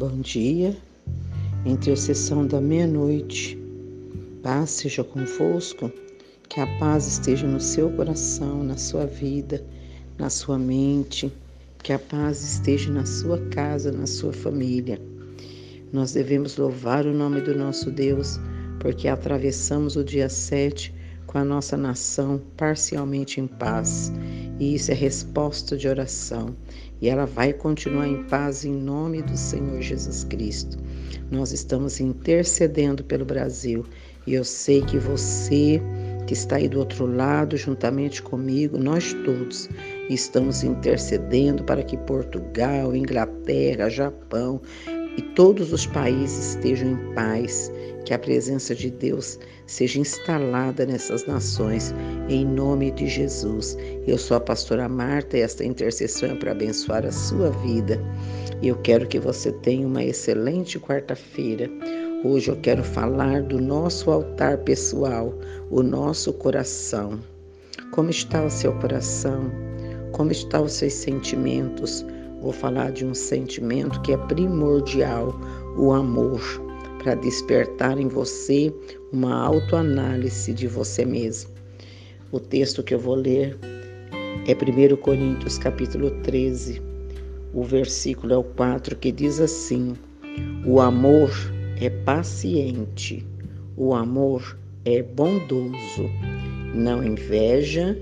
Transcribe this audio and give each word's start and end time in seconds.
Bom 0.00 0.22
dia, 0.22 0.74
intercessão 1.66 2.46
da 2.46 2.58
meia-noite. 2.58 3.58
Paz 4.42 4.70
seja 4.70 5.04
convosco, 5.04 5.92
que 6.48 6.58
a 6.58 6.66
paz 6.78 7.06
esteja 7.06 7.46
no 7.46 7.60
seu 7.60 7.90
coração, 7.90 8.64
na 8.64 8.78
sua 8.78 9.04
vida, 9.04 9.62
na 10.16 10.30
sua 10.30 10.58
mente, 10.58 11.30
que 11.82 11.92
a 11.92 11.98
paz 11.98 12.42
esteja 12.42 12.90
na 12.90 13.04
sua 13.04 13.36
casa, 13.50 13.92
na 13.92 14.06
sua 14.06 14.32
família. 14.32 14.98
Nós 15.92 16.14
devemos 16.14 16.56
louvar 16.56 17.04
o 17.04 17.12
nome 17.12 17.42
do 17.42 17.54
nosso 17.54 17.90
Deus, 17.90 18.40
porque 18.78 19.06
atravessamos 19.06 19.96
o 19.96 20.02
dia 20.02 20.30
7 20.30 20.94
com 21.26 21.36
a 21.36 21.44
nossa 21.44 21.76
nação 21.76 22.40
parcialmente 22.56 23.38
em 23.38 23.46
paz. 23.46 24.10
E 24.60 24.74
isso 24.74 24.92
é 24.92 24.94
resposta 24.94 25.76
de 25.76 25.88
oração 25.88 26.54
e 27.00 27.08
ela 27.08 27.24
vai 27.24 27.52
continuar 27.52 28.06
em 28.06 28.22
paz 28.24 28.64
em 28.64 28.72
nome 28.72 29.22
do 29.22 29.36
Senhor 29.36 29.80
Jesus 29.80 30.22
Cristo. 30.24 30.76
Nós 31.30 31.50
estamos 31.50 31.98
intercedendo 31.98 33.02
pelo 33.02 33.24
Brasil 33.24 33.86
e 34.26 34.34
eu 34.34 34.44
sei 34.44 34.82
que 34.82 34.98
você 34.98 35.80
que 36.26 36.34
está 36.34 36.56
aí 36.56 36.68
do 36.68 36.78
outro 36.78 37.06
lado, 37.06 37.56
juntamente 37.56 38.22
comigo, 38.22 38.78
nós 38.78 39.12
todos 39.24 39.68
estamos 40.08 40.62
intercedendo 40.62 41.64
para 41.64 41.82
que 41.82 41.96
Portugal, 41.96 42.94
Inglaterra, 42.94 43.88
Japão 43.88 44.60
e 45.20 45.22
todos 45.34 45.70
os 45.70 45.84
países 45.84 46.54
estejam 46.54 46.92
em 46.92 47.14
paz, 47.14 47.70
que 48.06 48.14
a 48.14 48.18
presença 48.18 48.74
de 48.74 48.90
Deus 48.90 49.38
seja 49.66 50.00
instalada 50.00 50.86
nessas 50.86 51.26
nações, 51.26 51.94
em 52.30 52.46
nome 52.46 52.90
de 52.92 53.06
Jesus. 53.06 53.76
Eu 54.06 54.16
sou 54.16 54.38
a 54.38 54.40
pastora 54.40 54.88
Marta 54.88 55.36
e 55.36 55.42
esta 55.42 55.62
intercessão 55.62 56.30
é 56.30 56.34
para 56.36 56.52
abençoar 56.52 57.04
a 57.04 57.12
sua 57.12 57.50
vida. 57.50 58.02
E 58.62 58.68
eu 58.68 58.76
quero 58.76 59.06
que 59.06 59.18
você 59.18 59.52
tenha 59.52 59.86
uma 59.86 60.02
excelente 60.02 60.80
quarta-feira. 60.80 61.70
Hoje 62.24 62.50
eu 62.50 62.56
quero 62.56 62.82
falar 62.82 63.42
do 63.42 63.60
nosso 63.60 64.10
altar 64.10 64.56
pessoal, 64.58 65.38
o 65.70 65.82
nosso 65.82 66.32
coração. 66.32 67.20
Como 67.90 68.08
está 68.08 68.42
o 68.42 68.50
seu 68.50 68.72
coração? 68.78 69.50
Como 70.12 70.32
estão 70.32 70.64
os 70.64 70.72
seus 70.72 70.94
sentimentos? 70.94 72.06
Vou 72.40 72.52
falar 72.52 72.90
de 72.92 73.04
um 73.04 73.12
sentimento 73.12 74.00
que 74.00 74.12
é 74.12 74.16
primordial, 74.16 75.38
o 75.76 75.92
amor, 75.92 76.40
para 76.98 77.14
despertar 77.14 77.98
em 77.98 78.08
você 78.08 78.72
uma 79.12 79.44
autoanálise 79.44 80.54
de 80.54 80.66
você 80.66 81.04
mesmo. 81.04 81.50
O 82.32 82.40
texto 82.40 82.82
que 82.82 82.94
eu 82.94 82.98
vou 82.98 83.14
ler 83.14 83.58
é 84.46 84.54
1 84.54 84.96
Coríntios 84.96 85.58
capítulo 85.58 86.10
13, 86.22 86.80
o 87.52 87.62
versículo 87.62 88.32
é 88.32 88.36
o 88.38 88.44
4, 88.44 88.96
que 88.96 89.12
diz 89.12 89.38
assim: 89.38 89.92
O 90.64 90.80
amor 90.80 91.30
é 91.78 91.90
paciente, 91.90 93.26
o 93.76 93.94
amor 93.94 94.56
é 94.86 95.02
bondoso, 95.02 96.08
não 96.74 97.04
inveja, 97.04 97.98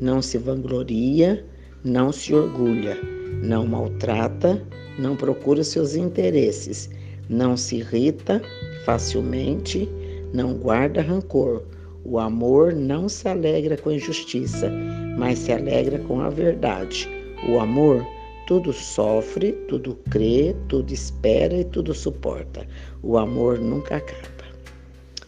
não 0.00 0.22
se 0.22 0.38
vangloria, 0.38 1.44
não 1.82 2.12
se 2.12 2.32
orgulha 2.32 3.19
não 3.42 3.66
maltrata, 3.66 4.62
não 4.98 5.16
procura 5.16 5.64
seus 5.64 5.94
interesses, 5.94 6.90
não 7.28 7.56
se 7.56 7.76
irrita 7.76 8.42
facilmente, 8.84 9.88
não 10.32 10.54
guarda 10.54 11.02
rancor. 11.02 11.62
O 12.04 12.18
amor 12.18 12.72
não 12.72 13.08
se 13.08 13.28
alegra 13.28 13.76
com 13.76 13.90
a 13.90 13.94
injustiça, 13.94 14.70
mas 15.18 15.38
se 15.38 15.52
alegra 15.52 15.98
com 16.00 16.20
a 16.20 16.30
verdade. 16.30 17.08
O 17.48 17.58
amor 17.58 18.06
tudo 18.46 18.72
sofre, 18.72 19.52
tudo 19.68 19.96
crê, 20.10 20.56
tudo 20.68 20.92
espera 20.92 21.54
e 21.54 21.64
tudo 21.64 21.94
suporta. 21.94 22.66
O 23.02 23.16
amor 23.16 23.58
nunca 23.58 23.96
acaba. 23.96 24.44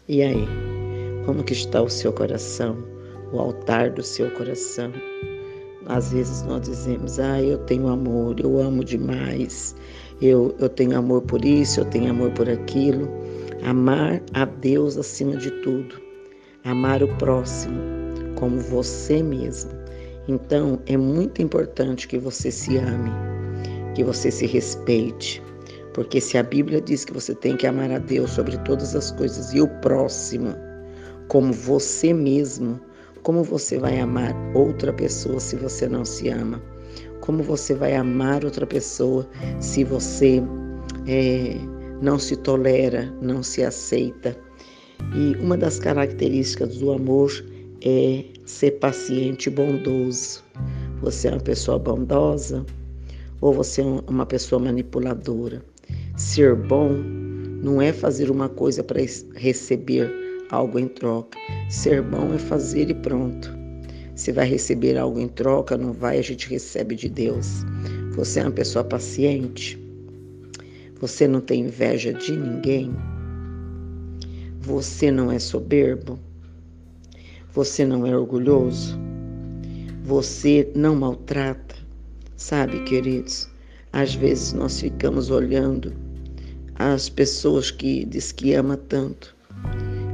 E 0.08 0.22
aí, 0.22 0.44
como 1.24 1.44
que 1.44 1.52
está 1.52 1.80
o 1.80 1.88
seu 1.88 2.12
coração? 2.12 2.76
O 3.32 3.38
altar 3.38 3.90
do 3.90 4.02
seu 4.02 4.30
coração? 4.32 4.92
Às 5.86 6.12
vezes 6.12 6.42
nós 6.42 6.62
dizemos, 6.62 7.18
ah, 7.18 7.42
eu 7.42 7.58
tenho 7.58 7.88
amor, 7.88 8.38
eu 8.40 8.60
amo 8.60 8.84
demais, 8.84 9.74
eu, 10.20 10.54
eu 10.58 10.68
tenho 10.68 10.96
amor 10.96 11.22
por 11.22 11.44
isso, 11.44 11.80
eu 11.80 11.84
tenho 11.86 12.10
amor 12.10 12.30
por 12.32 12.48
aquilo. 12.48 13.08
Amar 13.64 14.20
a 14.34 14.44
Deus 14.44 14.96
acima 14.96 15.36
de 15.36 15.50
tudo, 15.62 16.00
amar 16.64 17.02
o 17.02 17.08
próximo 17.16 17.80
como 18.36 18.58
você 18.58 19.22
mesmo. 19.22 19.70
Então 20.28 20.80
é 20.86 20.96
muito 20.96 21.42
importante 21.42 22.08
que 22.08 22.18
você 22.18 22.50
se 22.50 22.76
ame, 22.76 23.10
que 23.94 24.02
você 24.04 24.30
se 24.30 24.46
respeite, 24.46 25.42
porque 25.94 26.20
se 26.20 26.38
a 26.38 26.42
Bíblia 26.42 26.80
diz 26.80 27.04
que 27.04 27.12
você 27.12 27.34
tem 27.34 27.56
que 27.56 27.66
amar 27.66 27.90
a 27.90 27.98
Deus 27.98 28.30
sobre 28.30 28.56
todas 28.58 28.94
as 28.94 29.10
coisas 29.12 29.52
e 29.52 29.60
o 29.60 29.68
próximo 29.80 30.54
como 31.28 31.52
você 31.52 32.12
mesmo, 32.12 32.80
como 33.22 33.44
você 33.44 33.78
vai 33.78 34.00
amar 34.00 34.34
outra 34.54 34.92
pessoa 34.92 35.38
se 35.38 35.56
você 35.56 35.88
não 35.88 36.04
se 36.04 36.28
ama? 36.28 36.60
Como 37.20 37.42
você 37.42 37.74
vai 37.74 37.94
amar 37.94 38.44
outra 38.44 38.66
pessoa 38.66 39.28
se 39.60 39.84
você 39.84 40.42
é, 41.06 41.56
não 42.00 42.18
se 42.18 42.36
tolera, 42.36 43.12
não 43.22 43.42
se 43.42 43.62
aceita? 43.62 44.36
E 45.14 45.36
uma 45.36 45.56
das 45.56 45.78
características 45.78 46.78
do 46.78 46.92
amor 46.92 47.30
é 47.84 48.24
ser 48.44 48.72
paciente 48.72 49.46
e 49.46 49.50
bondoso. 49.50 50.42
Você 51.00 51.28
é 51.28 51.32
uma 51.32 51.40
pessoa 51.40 51.78
bondosa 51.78 52.64
ou 53.40 53.52
você 53.52 53.82
é 53.82 53.84
uma 54.08 54.26
pessoa 54.26 54.60
manipuladora? 54.60 55.64
Ser 56.16 56.56
bom 56.56 56.90
não 57.62 57.80
é 57.80 57.92
fazer 57.92 58.30
uma 58.30 58.48
coisa 58.48 58.82
para 58.82 59.00
receber 59.34 60.21
algo 60.52 60.78
em 60.78 60.86
troca. 60.86 61.38
Ser 61.68 62.02
bom 62.02 62.32
é 62.32 62.38
fazer 62.38 62.88
e 62.90 62.94
pronto. 62.94 63.50
Se 64.14 64.30
vai 64.30 64.46
receber 64.46 64.96
algo 64.96 65.18
em 65.18 65.26
troca, 65.26 65.76
não 65.76 65.92
vai, 65.92 66.18
a 66.18 66.22
gente 66.22 66.48
recebe 66.48 66.94
de 66.94 67.08
Deus. 67.08 67.64
Você 68.14 68.40
é 68.40 68.44
uma 68.44 68.52
pessoa 68.52 68.84
paciente. 68.84 69.82
Você 71.00 71.26
não 71.26 71.40
tem 71.40 71.62
inveja 71.62 72.12
de 72.12 72.36
ninguém. 72.36 72.94
Você 74.60 75.10
não 75.10 75.32
é 75.32 75.38
soberbo. 75.38 76.18
Você 77.52 77.84
não 77.84 78.06
é 78.06 78.16
orgulhoso. 78.16 78.96
Você 80.04 80.70
não 80.76 80.94
maltrata. 80.94 81.74
Sabe, 82.36 82.82
queridos, 82.84 83.48
às 83.92 84.14
vezes 84.14 84.52
nós 84.52 84.80
ficamos 84.80 85.30
olhando 85.30 85.92
as 86.74 87.08
pessoas 87.08 87.70
que 87.70 88.04
diz 88.04 88.32
que 88.32 88.52
ama 88.52 88.76
tanto 88.76 89.34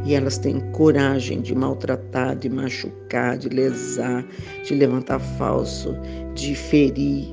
e 0.09 0.15
elas 0.15 0.39
têm 0.39 0.59
coragem 0.73 1.43
de 1.43 1.55
maltratar, 1.55 2.35
de 2.35 2.49
machucar, 2.49 3.37
de 3.37 3.51
lesar, 3.51 4.25
de 4.65 4.75
levantar 4.75 5.19
falso, 5.19 5.95
de 6.35 6.55
ferir, 6.55 7.29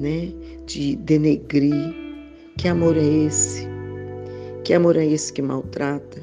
né? 0.00 0.32
de 0.64 0.96
denegrir. 0.96 1.94
Que 2.56 2.68
amor 2.68 2.96
é 2.96 3.04
esse? 3.04 3.68
Que 4.64 4.72
amor 4.72 4.96
é 4.96 5.04
esse 5.04 5.34
que 5.34 5.42
maltrata? 5.42 6.22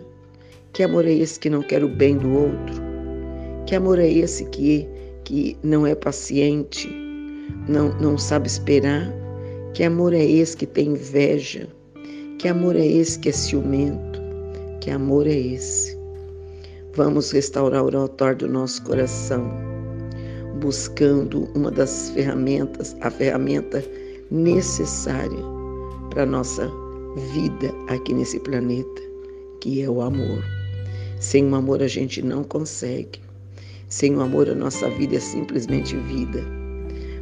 Que 0.73 0.81
amor 0.81 1.05
é 1.05 1.11
esse 1.13 1.39
que 1.39 1.51
não 1.51 1.61
quer 1.61 1.83
o 1.83 1.87
bem 1.87 2.17
do 2.17 2.33
outro? 2.33 2.81
Que 3.67 3.75
amor 3.75 3.99
é 3.99 4.09
esse 4.09 4.45
que, 4.45 4.87
que 5.23 5.55
não 5.61 5.85
é 5.85 5.93
paciente, 5.93 6.89
não, 7.67 7.95
não 7.99 8.17
sabe 8.17 8.47
esperar? 8.47 9.13
Que 9.75 9.83
amor 9.83 10.15
é 10.15 10.25
esse 10.25 10.57
que 10.57 10.65
tem 10.65 10.93
inveja? 10.93 11.67
Que 12.39 12.47
amor 12.47 12.75
é 12.75 12.87
esse 12.87 13.19
que 13.19 13.29
é 13.29 13.31
ciumento? 13.31 14.10
Que 14.81 14.89
amor 14.89 15.27
é 15.27 15.37
esse? 15.37 15.95
Vamos 16.95 17.29
restaurar 17.29 17.85
o 17.85 17.95
altar 17.95 18.33
do 18.33 18.47
nosso 18.47 18.81
coração, 18.81 19.47
buscando 20.59 21.43
uma 21.55 21.69
das 21.69 22.09
ferramentas, 22.09 22.95
a 23.01 23.11
ferramenta 23.11 23.85
necessária 24.31 25.37
para 26.09 26.23
a 26.23 26.25
nossa 26.25 26.67
vida 27.31 27.71
aqui 27.89 28.11
nesse 28.11 28.39
planeta, 28.39 29.01
que 29.61 29.83
é 29.83 29.89
o 29.89 30.01
amor. 30.01 30.43
Sem 31.19 31.47
o 31.47 31.53
amor 31.53 31.83
a 31.83 31.87
gente 31.87 32.23
não 32.23 32.43
consegue. 32.43 33.19
Sem 33.87 34.15
o 34.15 34.21
amor 34.21 34.49
a 34.49 34.55
nossa 34.55 34.89
vida 34.89 35.17
é 35.17 35.19
simplesmente 35.19 35.95
vida. 35.95 36.43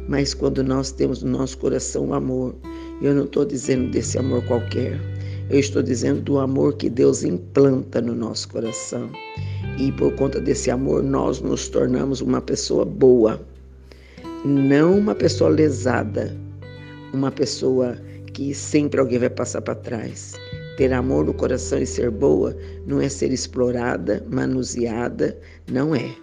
Mas 0.08 0.32
quando 0.32 0.64
nós 0.64 0.92
temos 0.92 1.22
no 1.22 1.36
nosso 1.36 1.58
coração 1.58 2.06
o 2.06 2.14
amor, 2.14 2.54
eu 3.02 3.14
não 3.14 3.24
estou 3.24 3.44
dizendo 3.44 3.90
desse 3.90 4.18
amor 4.18 4.42
qualquer, 4.46 4.98
eu 5.50 5.58
estou 5.58 5.82
dizendo 5.82 6.20
do 6.22 6.38
amor 6.38 6.74
que 6.74 6.88
Deus 6.88 7.24
implanta 7.24 8.00
no 8.00 8.14
nosso 8.14 8.48
coração. 8.48 9.10
E 9.78 9.90
por 9.92 10.14
conta 10.14 10.40
desse 10.40 10.70
amor, 10.70 11.02
nós 11.02 11.40
nos 11.40 11.68
tornamos 11.68 12.20
uma 12.20 12.40
pessoa 12.40 12.84
boa, 12.84 13.40
não 14.44 14.96
uma 14.96 15.14
pessoa 15.14 15.50
lesada, 15.50 16.36
uma 17.12 17.32
pessoa 17.32 17.98
que 18.32 18.54
sempre 18.54 19.00
alguém 19.00 19.18
vai 19.18 19.28
passar 19.28 19.60
para 19.60 19.74
trás. 19.74 20.34
Ter 20.76 20.92
amor 20.92 21.26
no 21.26 21.34
coração 21.34 21.80
e 21.80 21.86
ser 21.86 22.10
boa 22.10 22.56
não 22.86 23.00
é 23.00 23.08
ser 23.08 23.32
explorada, 23.32 24.24
manuseada, 24.30 25.36
não 25.70 25.94
é. 25.94 26.14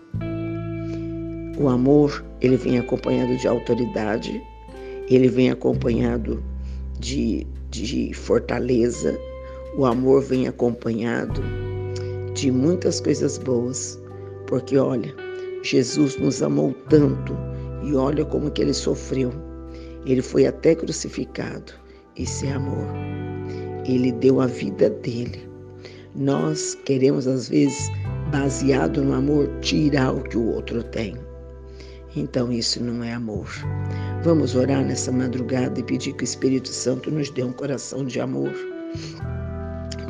O 1.59 1.68
amor, 1.68 2.23
ele 2.39 2.56
vem 2.56 2.80
acompanhado 2.80 3.35
de 3.35 3.47
autoridade, 3.47 4.41
ele 5.09 5.27
vem 5.27 5.51
acompanhado 5.51 6.41
de 6.97 7.45
de 7.69 8.13
fortaleza, 8.13 9.17
o 9.77 9.85
amor 9.85 10.23
vem 10.23 10.47
acompanhado 10.47 11.41
de 12.33 12.51
muitas 12.51 13.01
coisas 13.01 13.37
boas, 13.37 13.99
porque 14.47 14.77
olha, 14.77 15.13
Jesus 15.63 16.17
nos 16.17 16.41
amou 16.41 16.73
tanto 16.89 17.35
e 17.83 17.95
olha 17.95 18.23
como 18.25 18.51
que 18.51 18.61
ele 18.61 18.73
sofreu. 18.73 19.31
Ele 20.05 20.21
foi 20.21 20.45
até 20.45 20.73
crucificado. 20.73 21.73
Isso 22.15 22.45
é 22.45 22.53
amor. 22.53 22.87
Ele 23.85 24.11
deu 24.11 24.39
a 24.39 24.47
vida 24.47 24.89
dele. 24.89 25.47
Nós 26.15 26.75
queremos 26.85 27.27
às 27.27 27.49
vezes, 27.49 27.89
baseado 28.31 29.03
no 29.03 29.13
amor, 29.13 29.49
tirar 29.61 30.13
o 30.13 30.23
que 30.23 30.37
o 30.37 30.53
outro 30.53 30.83
tem. 30.83 31.15
Então 32.17 32.51
isso 32.51 32.83
não 32.83 33.03
é 33.03 33.13
amor. 33.13 33.47
Vamos 34.23 34.55
orar 34.55 34.83
nessa 34.83 35.11
madrugada 35.11 35.79
e 35.79 35.83
pedir 35.83 36.13
que 36.13 36.23
o 36.23 36.25
Espírito 36.25 36.67
Santo 36.67 37.11
nos 37.11 37.29
dê 37.29 37.43
um 37.43 37.53
coração 37.53 38.03
de 38.03 38.19
amor. 38.19 38.51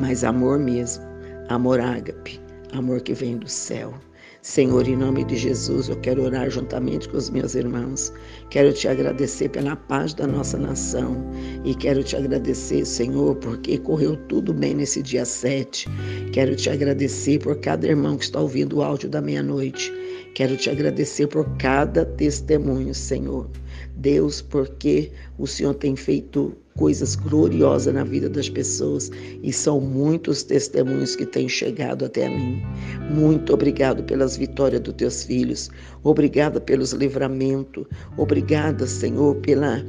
Mas 0.00 0.24
amor 0.24 0.58
mesmo, 0.58 1.04
amor 1.50 1.78
ágape, 1.80 2.40
amor 2.72 3.02
que 3.02 3.12
vem 3.12 3.36
do 3.36 3.48
céu. 3.48 3.92
Senhor, 4.40 4.88
em 4.88 4.96
nome 4.96 5.24
de 5.24 5.36
Jesus, 5.36 5.90
eu 5.90 5.96
quero 5.96 6.22
orar 6.22 6.48
juntamente 6.48 7.06
com 7.08 7.18
os 7.18 7.28
meus 7.28 7.54
irmãos. 7.54 8.10
Quero 8.48 8.72
te 8.72 8.88
agradecer 8.88 9.50
pela 9.50 9.76
paz 9.76 10.14
da 10.14 10.26
nossa 10.26 10.56
nação 10.56 11.22
e 11.64 11.74
quero 11.74 12.02
te 12.02 12.16
agradecer, 12.16 12.86
Senhor, 12.86 13.36
porque 13.36 13.76
correu 13.76 14.16
tudo 14.28 14.54
bem 14.54 14.74
nesse 14.74 15.02
dia 15.02 15.26
7. 15.26 15.86
Quero 16.32 16.56
te 16.56 16.70
agradecer 16.70 17.40
por 17.40 17.58
cada 17.60 17.86
irmão 17.86 18.16
que 18.16 18.24
está 18.24 18.40
ouvindo 18.40 18.78
o 18.78 18.82
áudio 18.82 19.10
da 19.10 19.20
meia-noite. 19.20 19.92
Quero 20.34 20.56
te 20.56 20.70
agradecer 20.70 21.26
por 21.26 21.48
cada 21.56 22.04
testemunho, 22.04 22.94
Senhor. 22.94 23.50
Deus, 23.96 24.40
porque 24.40 25.10
o 25.38 25.46
Senhor 25.46 25.74
tem 25.74 25.96
feito 25.96 26.56
coisas 26.76 27.16
gloriosas 27.16 27.92
na 27.92 28.04
vida 28.04 28.28
das 28.28 28.48
pessoas 28.48 29.10
e 29.42 29.52
são 29.52 29.80
muitos 29.80 30.44
testemunhos 30.44 31.16
que 31.16 31.26
têm 31.26 31.48
chegado 31.48 32.04
até 32.04 32.28
mim. 32.28 32.62
Muito 33.10 33.52
obrigado 33.52 34.04
pelas 34.04 34.36
vitórias 34.36 34.80
dos 34.80 34.94
teus 34.94 35.24
filhos. 35.24 35.68
Obrigada 36.04 36.60
pelos 36.60 36.92
livramentos. 36.92 37.84
Obrigada, 38.16 38.86
Senhor, 38.86 39.34
pela 39.36 39.84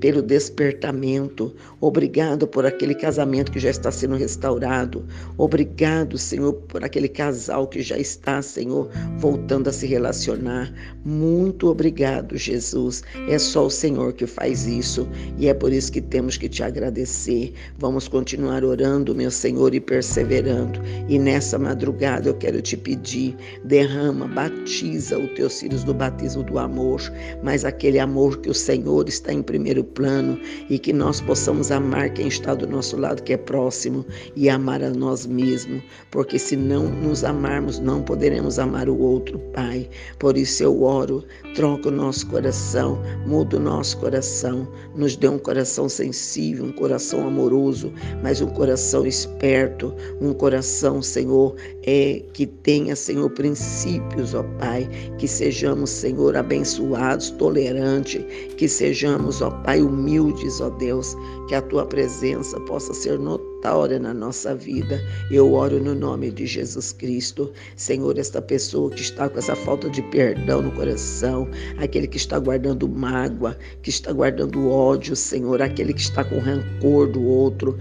pelo 0.00 0.22
despertamento. 0.22 1.54
Obrigado 1.80 2.46
por 2.46 2.66
aquele 2.66 2.94
casamento 2.94 3.52
que 3.52 3.58
já 3.58 3.70
está 3.70 3.90
sendo 3.90 4.16
restaurado. 4.16 5.04
Obrigado, 5.36 6.18
Senhor, 6.18 6.52
por 6.52 6.84
aquele 6.84 7.08
casal 7.08 7.66
que 7.66 7.82
já 7.82 7.98
está, 7.98 8.40
Senhor, 8.42 8.88
voltando 9.18 9.68
a 9.68 9.72
se 9.72 9.86
relacionar. 9.86 10.72
Muito 11.04 11.68
obrigado, 11.68 12.36
Jesus. 12.36 13.02
É 13.28 13.38
só 13.38 13.66
o 13.66 13.70
Senhor 13.70 14.12
que 14.12 14.26
faz 14.26 14.66
isso 14.66 15.08
e 15.38 15.48
é 15.48 15.54
por 15.54 15.72
isso 15.72 15.92
que 15.92 16.00
temos 16.00 16.36
que 16.36 16.48
te 16.48 16.62
agradecer. 16.62 17.52
Vamos 17.78 18.08
continuar 18.08 18.64
orando, 18.64 19.14
meu 19.14 19.30
Senhor, 19.30 19.74
e 19.74 19.80
perseverando. 19.80 20.80
E 21.08 21.18
nessa 21.18 21.58
madrugada 21.58 22.28
eu 22.28 22.34
quero 22.34 22.60
te 22.60 22.76
pedir: 22.76 23.36
derrama, 23.64 24.26
batiza 24.26 25.18
os 25.18 25.30
teus 25.32 25.60
filhos 25.60 25.84
do 25.84 25.94
batismo 25.94 26.42
do 26.42 26.58
amor, 26.58 27.00
mas 27.42 27.64
aquele 27.64 27.98
amor 27.98 28.38
que 28.38 28.50
o 28.50 28.54
Senhor 28.54 29.08
está 29.08 29.32
em 29.32 29.42
primeiro 29.42 29.84
plano 29.88 30.38
e 30.68 30.78
que 30.78 30.92
nós 30.92 31.20
possamos 31.20 31.70
amar 31.70 32.10
quem 32.10 32.28
está 32.28 32.54
do 32.54 32.66
nosso 32.66 32.96
lado, 32.96 33.22
que 33.22 33.32
é 33.32 33.36
próximo, 33.36 34.04
e 34.36 34.48
amar 34.48 34.82
a 34.82 34.90
nós 34.90 35.26
mesmos, 35.26 35.82
porque 36.10 36.38
se 36.38 36.56
não 36.56 36.88
nos 36.88 37.24
amarmos, 37.24 37.78
não 37.78 38.02
poderemos 38.02 38.58
amar 38.58 38.88
o 38.88 38.98
outro, 38.98 39.38
Pai. 39.52 39.88
Por 40.18 40.36
isso 40.36 40.62
eu 40.62 40.82
oro, 40.82 41.24
troca 41.54 41.88
o 41.88 41.92
nosso 41.92 42.26
coração, 42.28 43.00
muda 43.26 43.56
o 43.56 43.60
nosso 43.60 43.98
coração, 43.98 44.68
nos 44.94 45.16
dê 45.16 45.28
um 45.28 45.38
coração 45.38 45.88
sensível, 45.88 46.64
um 46.64 46.72
coração 46.72 47.26
amoroso, 47.26 47.92
mas 48.22 48.40
um 48.40 48.48
coração 48.48 49.06
esperto, 49.06 49.94
um 50.20 50.32
coração, 50.32 51.02
Senhor, 51.02 51.54
é 51.84 52.22
que 52.32 52.46
tenha, 52.46 52.94
Senhor, 52.94 53.30
princípios, 53.30 54.34
ó 54.34 54.42
Pai, 54.58 54.88
que 55.18 55.26
sejamos, 55.26 55.90
Senhor, 55.90 56.36
abençoados, 56.36 57.30
tolerantes, 57.30 58.24
que 58.56 58.68
sejamos, 58.68 59.40
ó 59.40 59.50
Pai, 59.50 59.77
humildes, 59.82 60.60
ó 60.60 60.70
Deus, 60.70 61.16
que 61.48 61.54
a 61.54 61.62
tua 61.62 61.86
presença 61.86 62.58
possa 62.60 62.92
ser 62.94 63.18
notória 63.18 63.98
na 63.98 64.12
nossa 64.12 64.54
vida. 64.54 65.00
Eu 65.30 65.52
oro 65.52 65.82
no 65.82 65.94
nome 65.94 66.30
de 66.30 66.46
Jesus 66.46 66.92
Cristo. 66.92 67.52
Senhor, 67.76 68.18
esta 68.18 68.40
pessoa 68.40 68.90
que 68.90 69.00
está 69.00 69.28
com 69.28 69.38
essa 69.38 69.56
falta 69.56 69.88
de 69.90 70.02
perdão 70.02 70.62
no 70.62 70.72
coração, 70.72 71.48
aquele 71.78 72.06
que 72.06 72.16
está 72.16 72.38
guardando 72.38 72.88
mágoa, 72.88 73.56
que 73.82 73.90
está 73.90 74.12
guardando 74.12 74.68
ódio, 74.68 75.16
Senhor, 75.16 75.60
aquele 75.62 75.92
que 75.92 76.00
está 76.00 76.24
com 76.24 76.38
rancor 76.38 77.08
do 77.08 77.22
outro, 77.22 77.76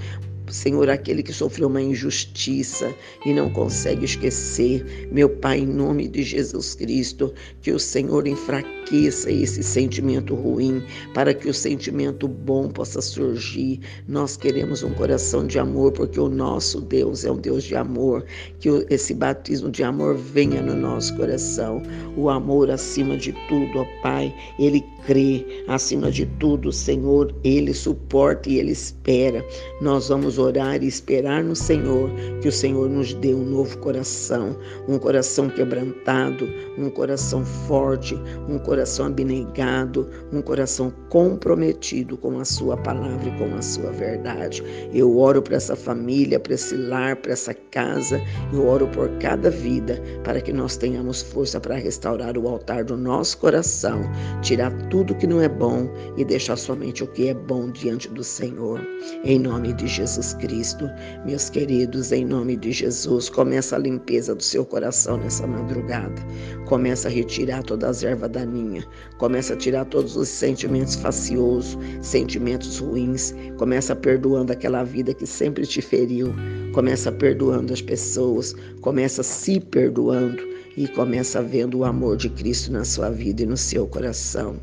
Senhor, 0.50 0.90
aquele 0.90 1.22
que 1.22 1.34
sofreu 1.34 1.68
uma 1.68 1.82
injustiça 1.82 2.94
e 3.26 3.34
não 3.34 3.50
consegue 3.50 4.06
esquecer, 4.06 5.08
meu 5.12 5.30
Pai, 5.30 5.60
em 5.60 5.66
nome 5.66 6.08
de 6.08 6.24
Jesus 6.24 6.76
Cristo, 6.76 7.34
que 7.62 7.72
o 7.72 7.80
Senhor 7.80 8.28
enfraqueça 8.28 9.32
esse 9.32 9.62
sentimento 9.62 10.36
ruim, 10.36 10.84
para 11.14 11.34
que 11.34 11.50
o 11.50 11.54
sentimento 11.54 12.28
bom 12.28 12.70
possa 12.70 13.02
surgir. 13.02 13.80
Nós 14.08 14.38
queremos 14.38 14.84
um 14.84 14.94
coração 14.94 15.46
de 15.46 15.60
amor, 15.60 15.92
porque 15.92 16.20
o 16.20 16.30
nosso 16.30 16.82
Deus 16.82 17.26
é 17.26 17.32
um 17.32 17.38
Deus 17.38 17.64
de 17.64 17.76
amor. 17.76 18.26
Que 18.60 18.70
esse 18.90 19.14
batismo 19.14 19.70
de 19.70 19.84
amor 19.84 20.16
venha 20.16 20.62
no 20.62 20.76
nosso 20.76 21.16
coração. 21.16 21.82
O 22.16 22.30
amor 22.30 22.72
acima 22.72 23.18
de 23.18 23.34
tudo, 23.48 23.80
ó 23.80 23.86
Pai, 24.02 24.34
ele 24.58 24.84
crê 25.06 25.64
acima 25.68 26.12
de 26.12 26.26
tudo, 26.26 26.72
Senhor, 26.72 27.34
ele 27.44 27.74
suporta 27.74 28.50
e 28.50 28.60
ele 28.60 28.72
espera. 28.72 29.46
Nós 29.82 30.10
vamos 30.10 30.37
orar 30.38 30.84
e 30.84 30.88
esperar 30.88 31.44
no 31.44 31.56
Senhor 31.56 32.12
que 32.42 32.48
o 32.48 32.51
Senhor 32.51 32.89
nos 32.89 33.13
dê 33.13 33.34
um 33.34 33.44
novo 33.44 33.78
coração, 33.80 34.57
um 34.88 35.00
coração 35.00 35.50
quebrantado, 35.50 36.48
um 36.78 36.89
coração 36.89 37.44
forte, 37.45 38.16
um 38.48 38.60
coração 38.60 39.07
abnegado, 39.07 40.10
um 40.31 40.42
coração 40.42 40.94
comprometido 41.10 42.18
com 42.18 42.39
a 42.39 42.45
Sua 42.45 42.78
palavra 42.78 43.30
e 43.30 43.38
com 43.38 43.56
a 43.56 43.62
Sua 43.62 43.92
verdade. 43.92 44.63
Eu 44.94 45.18
oro 45.18 45.42
para 45.42 45.56
essa 45.56 45.75
família, 45.75 46.40
para 46.40 46.54
esse 46.54 46.75
lar, 46.75 47.16
para 47.16 47.33
essa 47.33 47.54
casa, 47.54 48.22
eu 48.54 48.66
oro 48.68 48.88
por 48.88 49.10
cada 49.19 49.50
vida 49.50 50.02
para 50.23 50.42
que 50.42 50.54
nós 50.54 50.78
tenhamos 50.78 51.21
força 51.21 51.59
para 51.59 51.76
restaurar 51.76 52.38
o 52.38 52.47
altar 52.47 52.83
do 52.83 52.97
nosso 52.97 53.38
coração, 53.38 54.02
tirar 54.42 54.71
tudo 54.90 55.16
que 55.16 55.28
não 55.28 55.42
é 55.42 55.50
bom 55.50 55.90
e 56.18 56.26
deixar 56.26 56.57
somente 56.57 57.04
o 57.04 57.07
que 57.07 57.30
é 57.30 57.33
bom 57.33 57.69
diante 57.69 58.07
do 58.09 58.23
Senhor. 58.23 58.81
Em 59.23 59.40
nome 59.40 59.73
de 59.73 59.88
Jesus 59.88 60.27
Jesus 60.28 60.34
Cristo. 60.34 60.90
Meus 61.26 61.50
queridos, 61.50 62.12
em 62.12 62.26
nome 62.26 62.57
de 62.57 62.72
Jesus, 62.72 63.30
começa 63.30 63.76
a 63.76 63.80
limpeza 63.80 64.36
do 64.36 64.44
seu 64.44 64.66
coração 64.66 65.18
nessa 65.18 65.48
madrugada. 65.48 66.22
Começa 66.66 67.07
a 67.07 67.12
retirar 67.12 67.64
todas 67.64 67.90
as 67.90 68.04
ervas 68.04 68.31
daninhas. 68.31 68.86
Começa 69.18 69.54
a 69.54 69.57
tirar 69.57 69.86
todos 69.86 70.18
os 70.18 70.28
sentimentos 70.28 70.96
faciosos, 70.96 71.78
sentimentos 72.02 72.80
ruins. 72.80 73.34
Começa 73.57 73.96
perdoando 73.96 74.52
aquela 74.52 74.84
vida 74.84 75.14
que 75.14 75.26
sempre 75.26 75.66
te 75.66 75.81
feriu. 75.81 76.34
Começa 76.74 77.12
perdoando 77.12 77.72
as 77.72 77.81
pessoas. 77.81 78.54
Começa 78.81 79.24
se 79.24 79.60
perdoando 79.60 80.44
e 80.76 80.88
começa 80.90 81.42
vendo 81.42 81.80
o 81.80 81.86
amor 81.86 82.18
de 82.18 82.30
Cristo 82.30 82.72
na 82.72 82.84
sua 82.84 83.10
vida 83.10 83.44
e 83.44 83.46
no 83.46 83.57
seu 83.57 83.88
coração. 83.88 84.57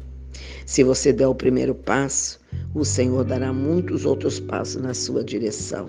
Se 0.66 0.82
você 0.82 1.12
der 1.12 1.28
o 1.28 1.34
primeiro 1.34 1.74
passo, 1.74 2.43
o 2.74 2.84
Senhor 2.84 3.24
dará 3.24 3.52
muitos 3.52 4.04
outros 4.04 4.40
passos 4.40 4.82
na 4.82 4.92
sua 4.92 5.22
direção. 5.22 5.88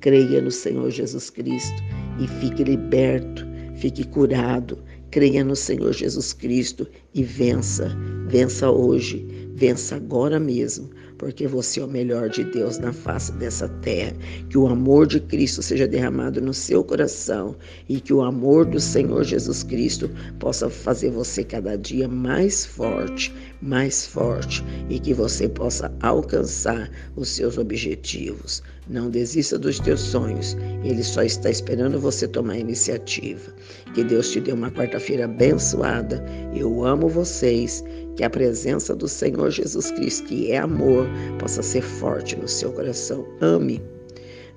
Creia 0.00 0.40
no 0.42 0.50
Senhor 0.50 0.90
Jesus 0.90 1.30
Cristo 1.30 1.82
e 2.18 2.26
fique 2.26 2.64
liberto, 2.64 3.46
fique 3.76 4.04
curado. 4.04 4.78
Creia 5.10 5.44
no 5.44 5.56
Senhor 5.56 5.92
Jesus 5.92 6.32
Cristo 6.32 6.86
e 7.14 7.22
vença. 7.22 7.96
Vença 8.28 8.70
hoje, 8.70 9.26
vença 9.54 9.96
agora 9.96 10.38
mesmo, 10.38 10.90
porque 11.18 11.46
você 11.46 11.80
é 11.80 11.84
o 11.84 11.88
melhor 11.88 12.28
de 12.28 12.44
Deus 12.44 12.78
na 12.78 12.92
face 12.92 13.32
dessa 13.32 13.68
terra. 13.80 14.14
Que 14.48 14.58
o 14.58 14.66
amor 14.66 15.06
de 15.06 15.20
Cristo 15.20 15.62
seja 15.62 15.86
derramado 15.86 16.40
no 16.40 16.52
seu 16.52 16.84
coração 16.84 17.56
e 17.88 18.00
que 18.00 18.12
o 18.12 18.22
amor 18.22 18.64
do 18.64 18.80
Senhor 18.80 19.24
Jesus 19.24 19.62
Cristo 19.62 20.10
possa 20.38 20.68
fazer 20.68 21.10
você 21.10 21.42
cada 21.44 21.76
dia 21.76 22.08
mais 22.08 22.66
forte, 22.66 23.34
mais 23.62 24.06
forte 24.06 24.64
e 24.88 24.98
que 24.98 25.14
você 25.14 25.48
possa 25.48 25.92
alcançar 26.00 26.90
os 27.16 27.28
seus 27.28 27.58
objetivos. 27.58 28.62
Não 28.88 29.10
desista 29.10 29.58
dos 29.58 29.80
teus 29.80 30.00
sonhos, 30.00 30.56
ele 30.84 31.02
só 31.02 31.22
está 31.22 31.50
esperando 31.50 31.98
você 31.98 32.28
tomar 32.28 32.56
iniciativa. 32.56 33.52
Que 33.94 34.04
Deus 34.04 34.30
te 34.30 34.40
dê 34.40 34.52
uma 34.52 34.70
quarta-feira 34.70 35.24
abençoada. 35.24 36.24
Eu 36.54 36.84
amo 36.84 37.08
vocês 37.08 37.82
que 38.16 38.24
a 38.24 38.30
presença 38.30 38.96
do 38.96 39.06
Senhor 39.06 39.50
Jesus 39.50 39.90
Cristo, 39.92 40.26
que 40.26 40.50
é 40.50 40.58
amor, 40.58 41.06
possa 41.38 41.62
ser 41.62 41.82
forte 41.82 42.34
no 42.36 42.48
seu 42.48 42.72
coração. 42.72 43.26
Ame. 43.40 43.82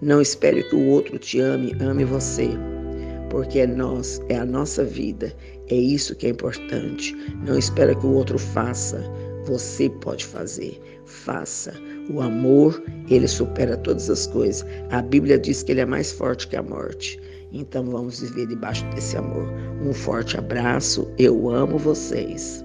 Não 0.02 0.22
espere 0.22 0.64
que 0.64 0.76
o 0.76 0.88
outro 0.88 1.20
te 1.20 1.40
ame, 1.40 1.76
ame 1.82 2.06
você. 2.06 2.50
Porque 3.30 3.60
é 3.60 3.68
nós, 3.68 4.20
é 4.30 4.38
a 4.38 4.46
nossa 4.46 4.84
vida, 4.84 5.36
é 5.68 5.76
isso 5.76 6.16
que 6.16 6.26
é 6.26 6.30
importante. 6.30 7.16
Não 7.46 7.58
espera 7.58 7.94
que 7.94 8.06
o 8.06 8.14
outro 8.14 8.40
faça, 8.40 9.04
você 9.46 9.90
pode 9.90 10.26
fazer. 10.26 10.80
Faça. 11.06 11.74
O 12.10 12.22
amor, 12.22 12.82
ele 13.10 13.28
supera 13.28 13.78
todas 13.78 14.10
as 14.10 14.26
coisas. 14.28 14.66
A 14.90 15.02
Bíblia 15.02 15.38
diz 15.38 15.64
que 15.64 15.72
ele 15.72 15.82
é 15.82 15.86
mais 15.86 16.12
forte 16.12 16.48
que 16.48 16.56
a 16.56 16.64
morte. 16.64 17.20
Então 17.52 17.86
vamos 17.86 18.22
viver 18.22 18.48
debaixo 18.48 18.86
desse 18.96 19.18
amor. 19.18 19.48
Um 19.82 19.94
forte 19.94 20.38
abraço. 20.38 21.12
Eu 21.18 21.50
amo 21.50 21.78
vocês. 21.78 22.64